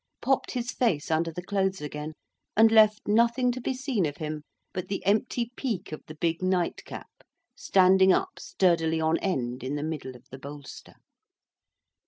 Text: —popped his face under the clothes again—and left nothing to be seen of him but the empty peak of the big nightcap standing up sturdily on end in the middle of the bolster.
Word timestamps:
—popped 0.19 0.49
his 0.53 0.71
face 0.71 1.11
under 1.11 1.31
the 1.31 1.43
clothes 1.43 1.79
again—and 1.79 2.71
left 2.71 3.07
nothing 3.07 3.51
to 3.51 3.61
be 3.61 3.71
seen 3.71 4.03
of 4.07 4.17
him 4.17 4.41
but 4.73 4.87
the 4.87 5.05
empty 5.05 5.51
peak 5.55 5.91
of 5.91 6.03
the 6.07 6.15
big 6.15 6.41
nightcap 6.41 7.05
standing 7.53 8.11
up 8.11 8.39
sturdily 8.39 8.99
on 8.99 9.19
end 9.19 9.63
in 9.63 9.75
the 9.75 9.83
middle 9.83 10.15
of 10.15 10.27
the 10.31 10.39
bolster. 10.39 10.95